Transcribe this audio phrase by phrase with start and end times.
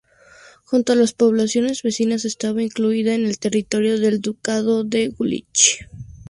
[0.63, 5.87] Junto a las poblaciones vecinas, estaba incluida en el territorio del ducado de Jülich.